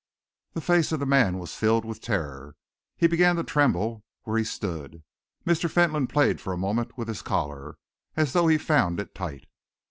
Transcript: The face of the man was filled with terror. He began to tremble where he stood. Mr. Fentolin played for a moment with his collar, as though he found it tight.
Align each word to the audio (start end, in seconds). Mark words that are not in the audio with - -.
The 0.53 0.61
face 0.65 0.91
of 0.91 0.99
the 0.99 1.05
man 1.05 1.37
was 1.37 1.53
filled 1.55 1.85
with 1.85 2.01
terror. 2.01 2.55
He 2.97 3.05
began 3.05 3.35
to 3.35 3.43
tremble 3.43 4.03
where 4.23 4.39
he 4.39 4.43
stood. 4.43 5.03
Mr. 5.45 5.69
Fentolin 5.69 6.07
played 6.07 6.41
for 6.41 6.51
a 6.51 6.57
moment 6.57 6.97
with 6.97 7.07
his 7.07 7.21
collar, 7.21 7.77
as 8.17 8.33
though 8.33 8.47
he 8.47 8.57
found 8.57 8.99
it 8.99 9.13
tight. 9.13 9.45